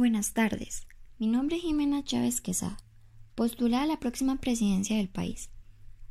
Buenas 0.00 0.32
tardes. 0.32 0.86
Mi 1.18 1.26
nombre 1.26 1.56
es 1.56 1.62
Jimena 1.62 2.02
Chávez 2.02 2.40
Quesada, 2.40 2.78
postulada 3.34 3.82
a 3.82 3.86
la 3.86 4.00
próxima 4.00 4.40
presidencia 4.40 4.96
del 4.96 5.10
país, 5.10 5.50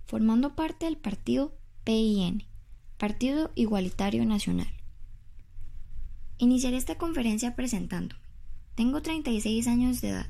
formando 0.05 0.55
parte 0.55 0.85
del 0.85 0.95
partido 0.95 1.57
PIN, 1.85 2.43
Partido 2.99 3.51
Igualitario 3.55 4.23
Nacional. 4.27 4.71
Iniciaré 6.37 6.77
esta 6.77 6.99
conferencia 6.99 7.55
presentándome. 7.55 8.21
Tengo 8.75 9.01
36 9.01 9.65
años 9.65 10.01
de 10.01 10.09
edad. 10.09 10.29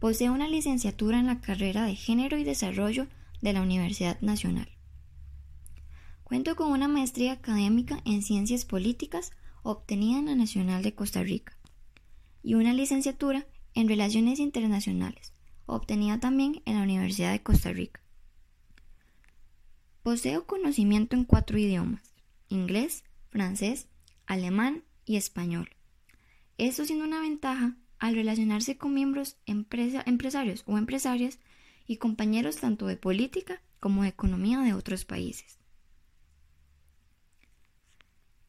Poseo 0.00 0.32
una 0.32 0.48
licenciatura 0.48 1.20
en 1.20 1.26
la 1.26 1.40
carrera 1.40 1.84
de 1.84 1.94
Género 1.94 2.36
y 2.36 2.42
Desarrollo 2.42 3.06
de 3.40 3.52
la 3.52 3.62
Universidad 3.62 4.20
Nacional. 4.22 4.70
Cuento 6.24 6.56
con 6.56 6.72
una 6.72 6.88
maestría 6.88 7.34
académica 7.34 8.00
en 8.04 8.22
Ciencias 8.22 8.64
Políticas 8.64 9.30
obtenida 9.62 10.18
en 10.18 10.26
la 10.26 10.34
Nacional 10.34 10.82
de 10.82 10.96
Costa 10.96 11.22
Rica 11.22 11.57
y 12.42 12.54
una 12.54 12.72
licenciatura 12.72 13.46
en 13.74 13.88
Relaciones 13.88 14.38
Internacionales, 14.38 15.32
obtenida 15.66 16.18
también 16.20 16.62
en 16.64 16.76
la 16.76 16.82
Universidad 16.82 17.32
de 17.32 17.42
Costa 17.42 17.72
Rica. 17.72 18.00
Poseo 20.02 20.46
conocimiento 20.46 21.16
en 21.16 21.24
cuatro 21.24 21.58
idiomas, 21.58 22.14
inglés, 22.48 23.04
francés, 23.30 23.88
alemán 24.26 24.84
y 25.04 25.16
español. 25.16 25.70
Esto 26.56 26.84
siendo 26.84 27.04
una 27.04 27.20
ventaja 27.20 27.76
al 27.98 28.14
relacionarse 28.14 28.76
con 28.76 28.94
miembros 28.94 29.36
empresarios 29.46 30.62
o 30.66 30.78
empresarias 30.78 31.38
y 31.86 31.96
compañeros 31.96 32.56
tanto 32.56 32.86
de 32.86 32.96
política 32.96 33.60
como 33.80 34.02
de 34.02 34.08
economía 34.08 34.60
de 34.60 34.74
otros 34.74 35.04
países. 35.04 35.58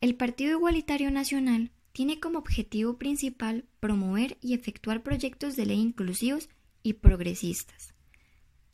El 0.02 0.16
Partido 0.16 0.52
Igualitario 0.52 1.12
Nacional 1.12 1.72
tiene 1.92 2.20
como 2.20 2.40
objetivo 2.40 2.98
principal 2.98 3.66
promover 3.80 4.38
y 4.42 4.54
efectuar 4.54 5.04
proyectos 5.04 5.56
de 5.56 5.66
ley 5.66 5.80
inclusivos 5.80 6.50
y 6.84 6.94
progresistas, 6.94 7.94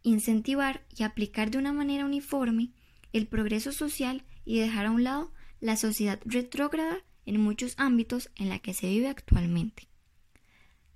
incentivar 0.04 0.86
y 0.96 1.04
aplicar 1.04 1.52
de 1.52 1.58
una 1.58 1.74
manera 1.74 2.06
uniforme 2.06 2.72
el 3.14 3.28
progreso 3.28 3.72
social 3.72 4.24
y 4.44 4.60
dejar 4.60 4.88
a 4.88 4.92
un 4.92 5.04
lado 5.04 5.32
la 5.60 5.78
sociedad 5.78 6.20
retrógrada 6.26 7.04
en 7.26 7.40
muchos 7.40 7.74
ámbitos 7.78 8.30
en 8.36 8.50
la 8.50 8.60
que 8.60 8.74
se 8.74 8.88
vive 8.88 9.08
actualmente. 9.08 9.88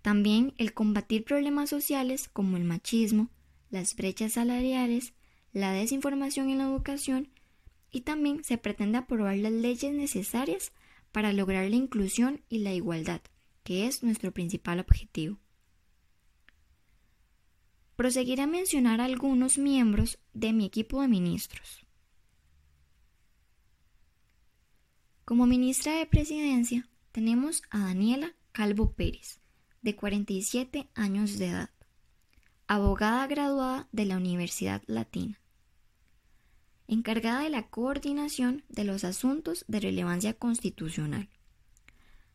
También 0.02 0.54
el 0.58 0.74
combatir 0.74 1.24
problemas 1.24 1.70
sociales 1.70 2.30
como 2.32 2.58
el 2.58 2.64
machismo, 2.64 3.30
las 3.70 3.96
brechas 3.96 4.34
salariales, 4.34 5.14
la 5.52 5.72
desinformación 5.74 6.50
en 6.50 6.60
la 6.60 6.66
educación 6.66 7.30
y 7.92 8.02
también 8.02 8.44
se 8.44 8.58
pretende 8.58 8.98
aprobar 8.98 9.38
las 9.38 9.52
leyes 9.52 9.94
necesarias 9.94 10.72
para 11.12 11.34
lograr 11.34 11.70
la 11.70 11.76
inclusión 11.76 12.42
y 12.50 12.60
la 12.60 12.74
igualdad, 12.74 13.22
que 13.64 13.88
es 13.88 14.04
nuestro 14.04 14.32
principal 14.32 14.80
objetivo. 14.80 15.38
Proseguiré 17.96 18.44
a 18.44 18.48
mencionar 18.48 19.02
algunos 19.02 19.58
miembros 19.58 20.20
de 20.34 20.54
mi 20.54 20.66
equipo 20.66 21.02
de 21.02 21.08
ministros. 21.08 21.86
Como 25.26 25.46
ministra 25.46 25.94
de 25.96 26.06
Presidencia 26.06 26.88
tenemos 27.12 27.62
a 27.70 27.80
Daniela 27.80 28.36
Calvo 28.52 28.94
Pérez, 28.94 29.40
de 29.82 29.96
47 29.96 30.90
años 30.96 31.38
de 31.38 31.48
edad, 31.48 31.70
abogada 32.68 33.28
graduada 33.28 33.88
de 33.92 34.06
la 34.06 34.18
Universidad 34.18 34.82
Latina 34.88 35.40
encargada 36.90 37.44
de 37.44 37.50
la 37.52 37.68
coordinación 37.68 38.64
de 38.68 38.84
los 38.84 39.04
asuntos 39.04 39.64
de 39.68 39.80
relevancia 39.80 40.34
constitucional, 40.34 41.30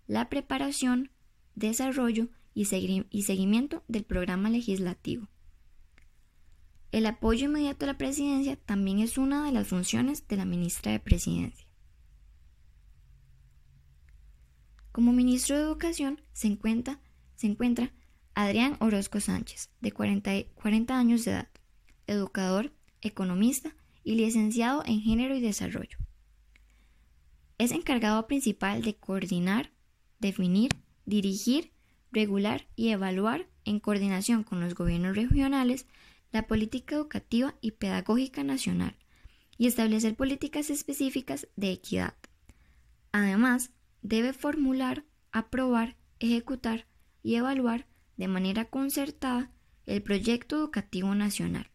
la 0.07 0.29
preparación, 0.29 1.11
desarrollo 1.57 2.29
y, 2.55 2.67
seguimiento 2.67 3.83
del 3.89 4.05
programa 4.05 4.51
legislativo. 4.51 5.29
El 6.93 7.07
apoyo 7.07 7.47
inmediato 7.47 7.85
a 7.85 7.89
la 7.89 7.99
presidencia 7.99 8.55
también 8.55 9.01
es 9.01 9.19
una 9.19 9.45
de 9.45 9.51
las 9.51 9.67
funciones 9.67 10.29
de 10.29 10.37
la 10.37 10.45
ministra 10.45 10.93
de 10.93 11.01
Presidencia. 11.01 11.67
Como 14.93 15.13
ministro 15.13 15.57
de 15.57 15.65
Educación 15.65 16.21
se 16.33 16.47
encuentra, 16.47 17.01
se 17.35 17.49
encuentra 17.49 17.93
Adrián 18.35 18.77
Orozco 18.79 19.19
Sánchez, 19.19 19.71
de 19.81 19.91
40 19.91 20.97
años 20.97 21.25
de 21.25 21.33
edad, 21.33 21.49
educador, 22.07 22.73
economista 23.01 23.75
y 24.05 24.15
licenciado 24.15 24.83
en 24.87 25.01
Género 25.01 25.35
y 25.35 25.41
Desarrollo. 25.41 25.99
Es 27.59 27.73
encargado 27.73 28.27
principal 28.27 28.83
de 28.83 28.95
coordinar, 28.95 29.73
definir, 30.21 30.71
dirigir, 31.07 31.73
regular 32.13 32.67
y 32.77 32.91
evaluar 32.91 33.49
en 33.65 33.81
coordinación 33.81 34.45
con 34.45 34.61
los 34.61 34.75
gobiernos 34.75 35.17
regionales 35.17 35.87
la 36.31 36.47
política 36.47 36.97
educativa 36.97 37.55
y 37.61 37.73
pedagógica 37.73 38.45
nacional 38.45 38.97
y 39.57 39.67
establecer 39.67 40.17
políticas 40.17 40.69
específicas 40.69 41.49
de 41.57 41.73
equidad. 41.73 42.15
Además, 43.13 43.71
debe 44.03 44.33
formular, 44.33 45.05
aprobar, 45.33 45.97
ejecutar 46.19 46.87
y 47.23 47.37
evaluar 47.37 47.87
de 48.17 48.29
manera 48.29 48.65
concertada 48.65 49.51
el 49.87 50.03
proyecto 50.03 50.57
educativo 50.57 51.15
nacional 51.15 51.71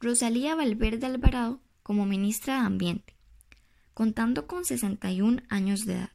Rosalía 0.00 0.54
Valverde 0.54 1.06
Alvarado 1.06 1.60
como 1.82 2.06
ministra 2.06 2.60
de 2.60 2.66
Ambiente, 2.66 3.16
contando 3.94 4.46
con 4.46 4.64
61 4.64 5.42
años 5.48 5.86
de 5.86 5.94
edad. 5.94 6.12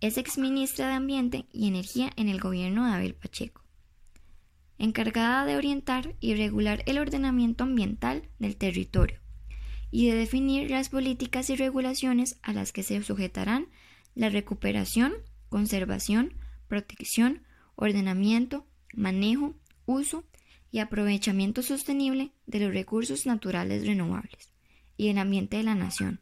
Es 0.00 0.16
exministra 0.16 0.86
de 0.86 0.94
Ambiente 0.94 1.46
y 1.52 1.66
Energía 1.66 2.12
en 2.14 2.28
el 2.28 2.38
gobierno 2.38 2.86
de 2.86 2.92
Abel 2.92 3.16
Pacheco, 3.16 3.64
encargada 4.78 5.44
de 5.44 5.56
orientar 5.56 6.14
y 6.20 6.36
regular 6.36 6.84
el 6.86 6.98
ordenamiento 6.98 7.64
ambiental 7.64 8.28
del 8.38 8.56
territorio 8.56 9.18
y 9.90 10.08
de 10.08 10.14
definir 10.14 10.70
las 10.70 10.88
políticas 10.88 11.50
y 11.50 11.56
regulaciones 11.56 12.38
a 12.42 12.52
las 12.52 12.70
que 12.70 12.84
se 12.84 13.02
sujetarán 13.02 13.66
la 14.14 14.28
recuperación, 14.28 15.14
conservación, 15.48 16.34
protección, 16.68 17.42
ordenamiento, 17.74 18.66
manejo, 18.94 19.56
uso 19.84 20.22
y 20.70 20.80
aprovechamiento 20.80 21.62
sostenible 21.62 22.32
de 22.46 22.60
los 22.60 22.72
recursos 22.72 23.26
naturales 23.26 23.86
renovables 23.86 24.52
y 24.96 25.08
el 25.08 25.18
ambiente 25.18 25.56
de 25.56 25.62
la 25.62 25.74
nación, 25.74 26.20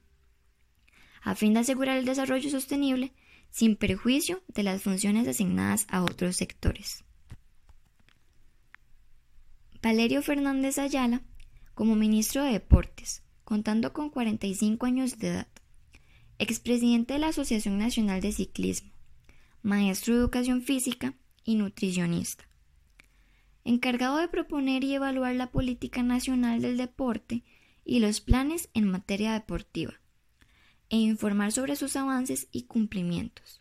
a 1.22 1.34
fin 1.34 1.54
de 1.54 1.60
asegurar 1.60 1.98
el 1.98 2.04
desarrollo 2.04 2.50
sostenible 2.50 3.12
sin 3.50 3.76
perjuicio 3.76 4.42
de 4.48 4.62
las 4.62 4.82
funciones 4.82 5.26
asignadas 5.26 5.86
a 5.88 6.02
otros 6.02 6.36
sectores. 6.36 7.04
Valerio 9.82 10.22
Fernández 10.22 10.78
Ayala, 10.78 11.22
como 11.74 11.96
ministro 11.96 12.42
de 12.44 12.52
Deportes, 12.52 13.22
contando 13.44 13.92
con 13.92 14.10
45 14.10 14.86
años 14.86 15.18
de 15.18 15.28
edad, 15.28 15.48
expresidente 16.38 17.14
de 17.14 17.20
la 17.20 17.28
Asociación 17.28 17.78
Nacional 17.78 18.20
de 18.20 18.32
Ciclismo, 18.32 18.92
maestro 19.62 20.14
de 20.14 20.20
educación 20.20 20.62
física 20.62 21.14
y 21.44 21.54
nutricionista 21.54 22.46
encargado 23.66 24.18
de 24.18 24.28
proponer 24.28 24.84
y 24.84 24.94
evaluar 24.94 25.34
la 25.34 25.50
política 25.50 26.02
nacional 26.04 26.62
del 26.62 26.76
deporte 26.76 27.42
y 27.84 27.98
los 27.98 28.20
planes 28.20 28.70
en 28.74 28.88
materia 28.88 29.32
deportiva, 29.32 30.00
e 30.88 30.96
informar 30.96 31.50
sobre 31.50 31.74
sus 31.74 31.96
avances 31.96 32.46
y 32.52 32.62
cumplimientos. 32.62 33.60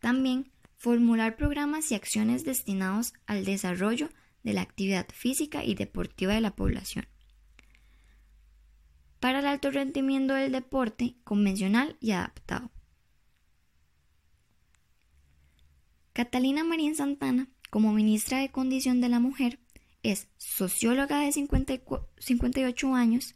También 0.00 0.50
formular 0.76 1.36
programas 1.36 1.90
y 1.92 1.94
acciones 1.94 2.44
destinados 2.44 3.12
al 3.26 3.44
desarrollo 3.44 4.08
de 4.42 4.52
la 4.52 4.62
actividad 4.62 5.06
física 5.12 5.64
y 5.64 5.74
deportiva 5.74 6.34
de 6.34 6.40
la 6.40 6.56
población. 6.56 7.06
Para 9.20 9.40
el 9.40 9.46
alto 9.46 9.70
rendimiento 9.70 10.34
del 10.34 10.52
deporte 10.52 11.16
convencional 11.22 11.96
y 12.00 12.12
adaptado. 12.12 12.70
Catalina 16.12 16.64
Marín 16.64 16.96
Santana 16.96 17.48
como 17.70 17.92
ministra 17.92 18.38
de 18.38 18.50
Condición 18.50 19.00
de 19.00 19.08
la 19.08 19.20
Mujer, 19.20 19.58
es 20.02 20.28
socióloga 20.36 21.20
de 21.20 21.32
58 21.32 22.94
años, 22.94 23.34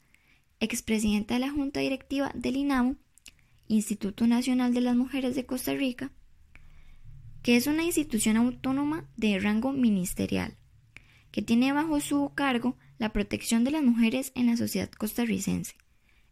expresidenta 0.60 1.34
de 1.34 1.40
la 1.40 1.50
Junta 1.50 1.80
Directiva 1.80 2.30
del 2.34 2.56
INAMU, 2.56 2.96
Instituto 3.68 4.26
Nacional 4.26 4.74
de 4.74 4.80
las 4.80 4.96
Mujeres 4.96 5.34
de 5.34 5.46
Costa 5.46 5.74
Rica, 5.74 6.12
que 7.42 7.56
es 7.56 7.66
una 7.66 7.84
institución 7.84 8.36
autónoma 8.36 9.08
de 9.16 9.38
rango 9.40 9.72
ministerial, 9.72 10.56
que 11.30 11.42
tiene 11.42 11.72
bajo 11.72 12.00
su 12.00 12.32
cargo 12.34 12.76
la 12.98 13.12
protección 13.12 13.64
de 13.64 13.72
las 13.72 13.82
mujeres 13.82 14.30
en 14.34 14.46
la 14.46 14.56
sociedad 14.56 14.90
costarricense, 14.90 15.74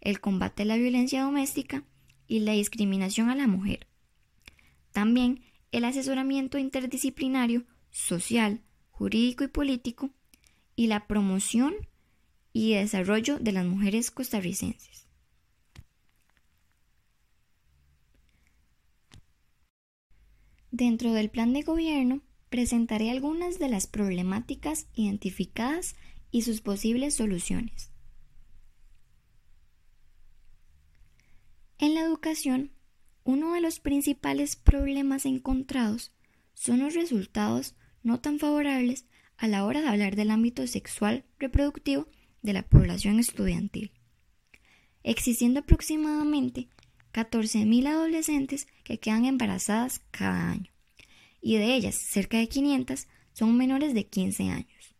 el 0.01 0.21
combate 0.21 0.63
a 0.63 0.67
la 0.67 0.77
violencia 0.77 1.23
doméstica 1.23 1.85
y 2.29 2.41
la 2.41 2.53
discriminación 2.53 3.29
a 3.29 3.35
la 3.35 3.49
mujer. 3.49 3.89
También 4.93 5.43
el 5.73 5.85
asesoramiento 5.85 6.59
interdisciplinario 6.59 7.65
social, 7.91 8.63
jurídico 8.91 9.45
y 9.45 9.49
político 9.49 10.11
y 10.77 10.87
la 10.87 11.07
promoción 11.07 11.75
y 12.53 12.75
desarrollo 12.75 13.39
de 13.39 13.53
las 13.53 13.67
mujeres 13.67 14.11
costarricenses. 14.11 15.07
Dentro 20.71 21.13
del 21.13 21.31
plan 21.31 21.53
de 21.53 21.63
gobierno 21.63 22.23
presentaré 22.49 23.11
algunas 23.11 23.59
de 23.59 23.69
las 23.69 23.87
problemáticas 23.87 24.87
identificadas 24.95 25.97
y 26.31 26.43
sus 26.43 26.61
posibles 26.61 27.15
soluciones. 27.15 27.91
En 31.79 31.95
la 31.95 32.03
educación, 32.03 32.73
uno 33.25 33.55
de 33.55 33.61
los 33.61 33.81
principales 33.81 34.57
problemas 34.57 35.27
encontrados 35.27 36.13
son 36.55 36.81
los 36.81 36.95
resultados 36.95 37.75
no 38.03 38.21
tan 38.21 38.39
favorables 38.39 39.05
a 39.37 39.49
la 39.49 39.65
hora 39.65 39.81
de 39.81 39.89
hablar 39.89 40.17
del 40.17 40.31
ámbito 40.31 40.67
sexual 40.67 41.25
reproductivo 41.39 42.09
de 42.43 42.53
la 42.53 42.63
población 42.63 43.19
estudiantil, 43.19 43.93
existiendo 45.03 45.61
aproximadamente 45.61 46.69
14.000 47.13 47.89
adolescentes 47.89 48.69
que 48.85 48.99
quedan 48.99 49.25
embarazadas 49.25 50.01
cada 50.11 50.51
año, 50.51 50.71
y 51.41 51.57
de 51.57 51.75
ellas 51.75 51.95
cerca 51.95 52.39
de 52.39 52.49
500 52.49 53.09
son 53.33 53.57
menores 53.57 53.95
de 53.95 54.07
15 54.07 54.51
años. 54.51 54.95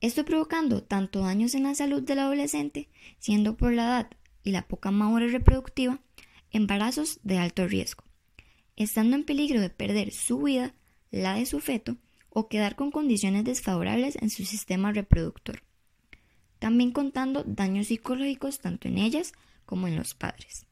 Esto 0.00 0.24
provocando 0.24 0.82
tanto 0.82 1.20
daños 1.20 1.54
en 1.54 1.62
la 1.62 1.74
salud 1.74 2.02
del 2.02 2.18
adolescente, 2.18 2.88
siendo 3.18 3.56
por 3.56 3.72
la 3.72 3.84
edad 3.84 4.10
y 4.42 4.50
la 4.50 4.66
poca 4.66 4.90
madurez 4.90 5.32
reproductiva, 5.32 6.00
embarazos 6.50 7.20
de 7.22 7.38
alto 7.38 7.66
riesgo, 7.68 8.04
estando 8.76 9.16
en 9.16 9.24
peligro 9.24 9.60
de 9.60 9.70
perder 9.70 10.12
su 10.12 10.42
vida, 10.42 10.74
la 11.12 11.34
de 11.34 11.46
su 11.46 11.60
feto, 11.60 11.96
o 12.30 12.48
quedar 12.48 12.74
con 12.74 12.90
condiciones 12.90 13.44
desfavorables 13.44 14.16
en 14.16 14.30
su 14.30 14.44
sistema 14.44 14.90
reproductor. 14.92 15.62
También 16.58 16.90
contando 16.90 17.44
daños 17.44 17.88
psicológicos 17.88 18.58
tanto 18.58 18.88
en 18.88 18.98
ellas 18.98 19.32
como 19.66 19.86
en 19.86 19.96
los 19.96 20.14
padres. 20.14 20.66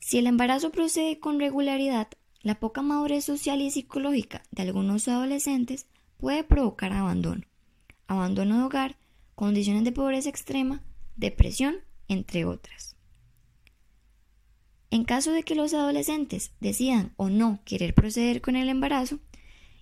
Si 0.00 0.18
el 0.18 0.26
embarazo 0.26 0.70
procede 0.70 1.20
con 1.20 1.38
regularidad, 1.38 2.08
la 2.42 2.58
poca 2.58 2.82
madurez 2.82 3.24
social 3.24 3.60
y 3.60 3.70
psicológica 3.70 4.42
de 4.50 4.62
algunos 4.62 5.06
adolescentes 5.06 5.86
puede 6.16 6.44
provocar 6.44 6.92
abandono, 6.92 7.42
abandono 8.06 8.58
de 8.58 8.64
hogar, 8.64 8.98
condiciones 9.34 9.84
de 9.84 9.92
pobreza 9.92 10.28
extrema, 10.28 10.82
depresión, 11.16 11.76
entre 12.08 12.44
otras. 12.44 12.97
En 14.90 15.04
caso 15.04 15.32
de 15.32 15.42
que 15.42 15.54
los 15.54 15.74
adolescentes 15.74 16.52
decidan 16.60 17.12
o 17.16 17.28
no 17.28 17.60
querer 17.64 17.94
proceder 17.94 18.40
con 18.40 18.56
el 18.56 18.68
embarazo, 18.68 19.20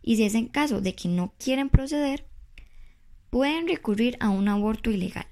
y 0.03 0.17
si 0.17 0.25
es 0.25 0.35
en 0.35 0.49
caso 0.49 0.81
de 0.81 0.95
que 0.95 1.09
no 1.09 1.35
quieren 1.39 1.69
proceder, 1.69 2.27
pueden 3.31 3.69
recurrir 3.69 4.17
a 4.21 4.31
un 4.31 4.49
aborto 4.49 4.91
ilegal, 4.91 5.27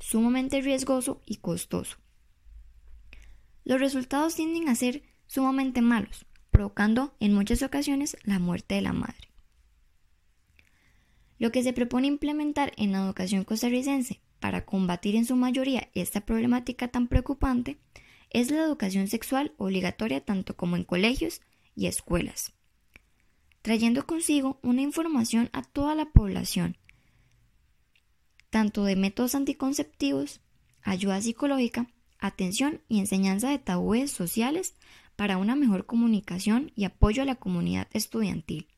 sumamente 0.00 0.60
riesgoso 0.60 1.20
y 1.26 1.36
costoso. 1.36 1.96
Los 3.64 3.80
resultados 3.80 4.34
tienden 4.34 4.68
a 4.68 4.74
ser 4.74 5.02
sumamente 5.26 5.82
malos, 5.82 6.24
provocando 6.50 7.14
en 7.20 7.34
muchas 7.34 7.62
ocasiones 7.62 8.16
la 8.24 8.38
muerte 8.38 8.76
de 8.76 8.82
la 8.82 8.92
madre. 8.92 9.28
Lo 11.38 11.52
que 11.52 11.62
se 11.62 11.72
propone 11.72 12.06
implementar 12.06 12.72
en 12.76 12.92
la 12.92 13.04
educación 13.04 13.44
costarricense 13.44 14.20
para 14.40 14.64
combatir 14.64 15.16
en 15.16 15.24
su 15.24 15.36
mayoría 15.36 15.88
esta 15.94 16.22
problemática 16.22 16.88
tan 16.88 17.08
preocupante 17.08 17.78
es 18.30 18.50
la 18.50 18.62
educación 18.62 19.08
sexual 19.08 19.52
obligatoria 19.56 20.24
tanto 20.24 20.56
como 20.56 20.76
en 20.76 20.84
colegios 20.84 21.40
y 21.74 21.86
escuelas, 21.86 22.52
trayendo 23.62 24.06
consigo 24.06 24.58
una 24.62 24.82
información 24.82 25.50
a 25.52 25.62
toda 25.62 25.94
la 25.94 26.06
población, 26.06 26.76
tanto 28.50 28.84
de 28.84 28.96
métodos 28.96 29.34
anticonceptivos, 29.34 30.40
ayuda 30.82 31.20
psicológica, 31.20 31.86
atención 32.18 32.80
y 32.88 32.98
enseñanza 32.98 33.50
de 33.50 33.58
tabúes 33.58 34.10
sociales 34.10 34.74
para 35.16 35.36
una 35.36 35.56
mejor 35.56 35.86
comunicación 35.86 36.72
y 36.74 36.84
apoyo 36.84 37.22
a 37.22 37.26
la 37.26 37.34
comunidad 37.34 37.88
estudiantil, 37.92 38.68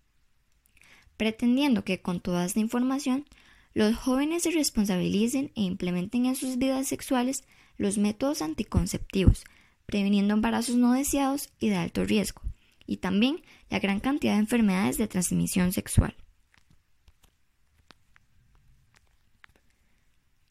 pretendiendo 1.17 1.85
que 1.85 2.01
con 2.01 2.21
toda 2.21 2.45
esta 2.45 2.61
información 2.61 3.27
los 3.73 3.95
jóvenes 3.97 4.43
se 4.43 4.51
responsabilicen 4.51 5.53
e 5.55 5.63
implementen 5.63 6.27
en 6.27 6.35
sus 6.35 6.59
vidas 6.59 6.89
sexuales 6.89 7.45
los 7.81 7.97
métodos 7.97 8.43
anticonceptivos, 8.43 9.45
previniendo 9.87 10.35
embarazos 10.35 10.77
no 10.77 10.93
deseados 10.93 11.49
y 11.59 11.71
de 11.71 11.77
alto 11.77 12.05
riesgo, 12.05 12.43
y 12.87 12.99
también 12.99 13.43
la 13.71 13.79
gran 13.79 14.01
cantidad 14.01 14.35
de 14.35 14.41
enfermedades 14.41 14.99
de 14.99 15.09
transmisión 15.09 15.73
sexual. 15.73 16.15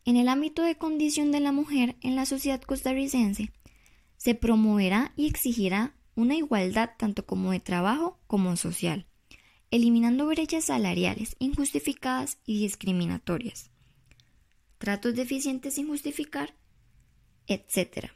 En 0.06 0.18
el 0.18 0.28
ámbito 0.28 0.64
de 0.64 0.76
condición 0.76 1.32
de 1.32 1.40
la 1.40 1.52
mujer 1.52 1.98
en 2.02 2.16
la 2.16 2.26
sociedad 2.26 2.64
costarricense, 2.64 3.52
se 4.18 4.34
promoverá 4.34 5.14
y 5.16 5.28
exigirá 5.28 5.94
una 6.16 6.36
igualdad 6.36 6.90
tanto 6.98 7.28
como 7.28 7.52
de 7.52 7.60
trabajo 7.60 8.18
como 8.26 8.58
social, 8.58 9.06
eliminando 9.70 10.26
brechas 10.26 10.66
salariales 10.66 11.36
injustificadas 11.38 12.40
y 12.48 12.60
discriminatorias, 12.60 13.70
tratos 14.80 15.14
deficientes 15.14 15.76
sin 15.76 15.88
justificar 15.90 16.56
etc. 17.50 18.12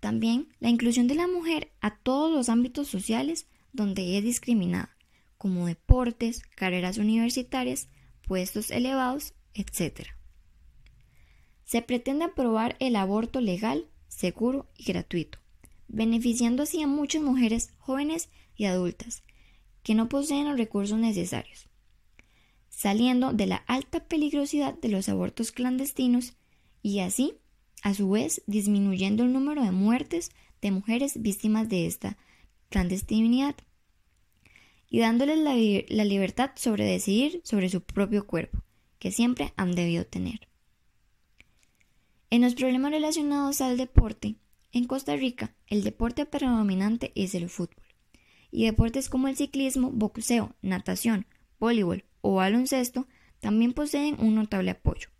También 0.00 0.48
la 0.58 0.70
inclusión 0.70 1.06
de 1.06 1.14
la 1.14 1.28
mujer 1.28 1.70
a 1.80 1.96
todos 1.98 2.32
los 2.32 2.48
ámbitos 2.48 2.88
sociales 2.88 3.46
donde 3.72 4.18
es 4.18 4.24
discriminada, 4.24 4.96
como 5.38 5.66
deportes, 5.66 6.42
carreras 6.56 6.98
universitarias, 6.98 7.88
puestos 8.26 8.70
elevados, 8.70 9.34
etc. 9.54 10.08
Se 11.64 11.82
pretende 11.82 12.24
aprobar 12.24 12.76
el 12.80 12.96
aborto 12.96 13.40
legal, 13.40 13.88
seguro 14.08 14.70
y 14.76 14.84
gratuito, 14.84 15.38
beneficiando 15.88 16.62
así 16.62 16.82
a 16.82 16.86
muchas 16.86 17.22
mujeres 17.22 17.72
jóvenes 17.78 18.30
y 18.56 18.64
adultas 18.64 19.22
que 19.82 19.94
no 19.94 20.08
poseen 20.08 20.48
los 20.48 20.56
recursos 20.56 20.98
necesarios, 20.98 21.68
saliendo 22.70 23.32
de 23.32 23.46
la 23.46 23.56
alta 23.56 24.00
peligrosidad 24.00 24.74
de 24.74 24.88
los 24.88 25.08
abortos 25.08 25.52
clandestinos 25.52 26.34
y 26.82 27.00
así 27.00 27.38
a 27.84 27.92
su 27.92 28.10
vez 28.10 28.42
disminuyendo 28.46 29.24
el 29.24 29.32
número 29.32 29.62
de 29.62 29.70
muertes 29.70 30.30
de 30.62 30.70
mujeres 30.70 31.20
víctimas 31.20 31.68
de 31.68 31.86
esta 31.86 32.16
clandestinidad 32.70 33.54
y 34.88 35.00
dándoles 35.00 35.38
la, 35.38 35.54
libertad 36.04 36.52
sobre 36.56 36.86
decidir 36.86 37.42
sobre 37.44 37.68
su 37.68 37.82
propio 37.82 38.26
cuerpo, 38.26 38.62
que 38.98 39.12
siempre 39.12 39.52
han 39.56 39.74
debido 39.74 40.06
tener. 40.06 40.48
En 42.30 42.40
los 42.40 42.54
problemas 42.54 42.90
relacionados 42.90 43.60
al 43.60 43.76
deporte, 43.76 44.36
en 44.72 44.86
Costa 44.86 45.14
Rica 45.14 45.54
el 45.66 45.84
deporte 45.84 46.24
predominante 46.24 47.12
es 47.14 47.34
el 47.34 47.50
fútbol, 47.50 47.84
y 48.50 48.64
deportes 48.64 49.10
como 49.10 49.28
el 49.28 49.36
ciclismo, 49.36 49.90
boxeo, 49.90 50.54
natación, 50.62 51.26
voleibol 51.60 52.06
o 52.22 52.36
baloncesto 52.36 53.06
también 53.40 53.74
poseen 53.74 54.16
un 54.20 54.36
notable 54.36 54.70
apoyo. 54.70 55.10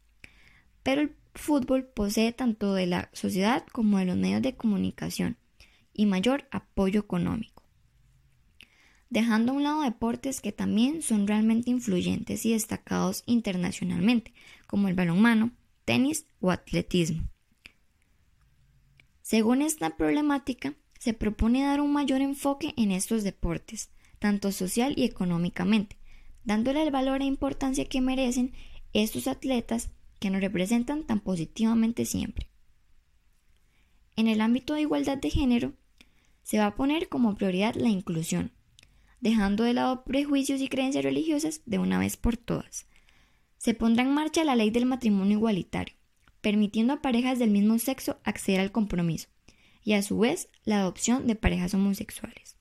Pero 0.83 1.03
el 1.03 1.15
fútbol 1.35 1.85
posee 1.85 2.33
tanto 2.33 2.75
de 2.75 2.87
la 2.87 3.11
sociedad 3.13 3.67
como 3.73 3.99
de 3.99 4.07
los 4.07 4.17
medios 4.17 4.43
de 4.43 4.57
comunicación 4.57 5.37
y 5.93 6.07
mayor 6.07 6.47
apoyo 6.51 7.01
económico. 7.01 7.63
Dejando 9.11 9.53
a 9.53 9.55
un 9.55 9.63
lado 9.63 9.83
deportes 9.83 10.41
que 10.41 10.53
también 10.53 11.03
son 11.03 11.27
realmente 11.27 11.71
influyentes 11.71 12.45
y 12.47 12.53
destacados 12.53 13.23
internacionalmente, 13.27 14.33
como 14.67 14.89
el 14.89 14.95
balonmano, 14.95 15.53
tenis 15.85 16.27
o 16.41 16.51
atletismo. 16.51 17.29
Según 19.23 19.63
esta 19.63 19.97
problemática, 19.97 20.75
se 20.99 21.15
propone 21.15 21.63
dar 21.63 21.81
un 21.81 21.93
mayor 21.93 22.23
enfoque 22.23 22.75
en 22.77 22.91
estos 22.91 23.23
deportes, 23.23 23.91
tanto 24.19 24.53
social 24.53 24.95
y 24.97 25.05
económicamente, 25.05 25.97
dándole 26.45 26.83
el 26.83 26.91
valor 26.91 27.23
e 27.23 27.27
importancia 27.27 27.85
que 27.85 28.01
merecen 28.01 28.53
estos 28.93 29.29
atletas 29.29 29.91
que 30.25 30.31
nos 30.31 30.41
representan 30.41 31.05
tan 31.05 31.21
positivamente 31.21 32.07
siempre. 32.07 32.49
En 34.17 34.27
el 34.27 34.41
ámbito 34.41 34.73
de 34.73 34.81
igualdad 34.81 35.19
de 35.19 35.29
género, 35.29 35.75
se 36.43 36.57
va 36.57 36.65
a 36.65 36.77
poner 36.77 37.11
como 37.11 37.35
prioridad 37.35 37.75
la 37.75 37.91
inclusión, 37.91 38.51
dejando 39.21 39.65
de 39.65 39.75
lado 39.75 40.03
prejuicios 40.05 40.63
y 40.63 40.69
creencias 40.69 41.05
religiosas 41.05 41.61
de 41.67 41.79
una 41.79 41.99
vez 41.99 42.17
por 42.17 42.39
todas. 42.39 42.87
Se 43.59 43.75
pondrá 43.75 44.03
en 44.03 44.15
marcha 44.15 44.45
la 44.45 44.57
ley 44.57 44.71
del 44.71 44.87
matrimonio 44.87 45.37
igualitario, 45.37 45.95
permitiendo 46.41 46.95
a 46.95 47.03
parejas 47.03 47.39
del 47.39 47.51
mismo 47.51 47.79
sexo 47.79 48.19
acceder 48.25 48.61
al 48.61 48.73
compromiso, 48.73 49.29
y 49.83 49.93
a 49.93 50.03
su 50.03 50.19
vez 50.19 50.49
la 50.65 50.79
adopción 50.79 51.27
de 51.27 51.35
parejas 51.35 51.75
homosexuales. 51.75 52.57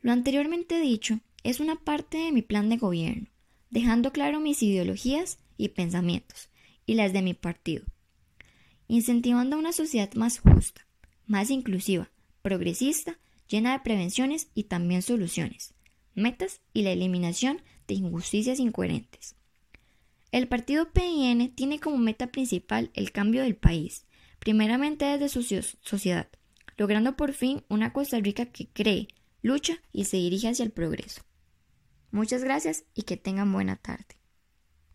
Lo 0.00 0.10
anteriormente 0.10 0.80
dicho 0.80 1.20
es 1.44 1.60
una 1.60 1.76
parte 1.76 2.18
de 2.18 2.32
mi 2.32 2.42
plan 2.42 2.68
de 2.68 2.78
gobierno, 2.78 3.28
dejando 3.70 4.12
claro 4.12 4.40
mis 4.40 4.62
ideologías 4.62 5.38
y 5.56 5.68
pensamientos, 5.68 6.48
y 6.86 6.94
las 6.94 7.12
de 7.12 7.22
mi 7.22 7.34
partido, 7.34 7.84
incentivando 8.88 9.58
una 9.58 9.72
sociedad 9.72 10.12
más 10.14 10.38
justa, 10.38 10.86
más 11.26 11.50
inclusiva, 11.50 12.10
progresista, 12.42 13.18
llena 13.48 13.72
de 13.72 13.80
prevenciones 13.80 14.48
y 14.54 14.64
también 14.64 15.02
soluciones, 15.02 15.74
metas 16.14 16.60
y 16.72 16.82
la 16.82 16.90
eliminación 16.90 17.62
de 17.88 17.94
injusticias 17.94 18.58
incoherentes. 18.58 19.34
El 20.32 20.48
partido 20.48 20.92
PIN 20.92 21.54
tiene 21.54 21.80
como 21.80 21.98
meta 21.98 22.28
principal 22.28 22.90
el 22.94 23.12
cambio 23.12 23.42
del 23.42 23.56
país, 23.56 24.04
primeramente 24.38 25.04
desde 25.04 25.28
su 25.28 25.42
sociedad, 25.82 26.28
logrando 26.76 27.16
por 27.16 27.32
fin 27.32 27.64
una 27.68 27.92
Costa 27.92 28.18
Rica 28.20 28.46
que 28.46 28.68
cree, 28.68 29.08
lucha 29.42 29.80
y 29.92 30.04
se 30.04 30.18
dirige 30.18 30.48
hacia 30.48 30.64
el 30.64 30.72
progreso. 30.72 31.22
Muchas 32.10 32.44
gracias 32.44 32.84
y 32.94 33.02
que 33.02 33.16
tengan 33.16 33.52
buena 33.52 33.76
tarde. 33.76 34.18